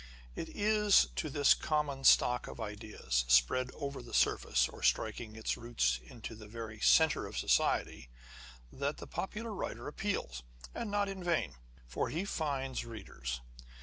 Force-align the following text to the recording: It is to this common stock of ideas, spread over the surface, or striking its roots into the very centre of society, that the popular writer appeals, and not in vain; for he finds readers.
It 0.33 0.49
is 0.49 1.09
to 1.17 1.29
this 1.29 1.53
common 1.53 2.05
stock 2.05 2.47
of 2.47 2.59
ideas, 2.59 3.23
spread 3.27 3.69
over 3.75 4.01
the 4.01 4.15
surface, 4.15 4.67
or 4.67 4.81
striking 4.81 5.35
its 5.35 5.57
roots 5.57 5.99
into 6.03 6.33
the 6.33 6.47
very 6.47 6.79
centre 6.79 7.27
of 7.27 7.37
society, 7.37 8.09
that 8.73 8.97
the 8.97 9.05
popular 9.05 9.53
writer 9.53 9.87
appeals, 9.87 10.41
and 10.73 10.89
not 10.89 11.07
in 11.07 11.23
vain; 11.23 11.53
for 11.85 12.09
he 12.09 12.25
finds 12.25 12.83
readers. 12.83 13.41